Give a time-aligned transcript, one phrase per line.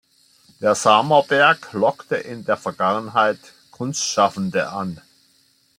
[0.61, 3.37] Der Samerberg lockte in der Vergangenheit
[3.69, 4.99] Kunstschaffende an.